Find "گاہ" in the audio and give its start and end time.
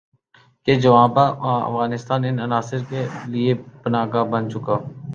4.13-4.25